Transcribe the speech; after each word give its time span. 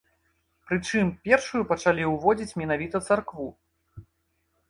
Прычым, 0.69 1.09
першую 1.27 1.59
пачалі 1.73 2.07
ўзводзіць 2.13 2.57
менавіта 2.61 2.97
царкву. 3.07 3.47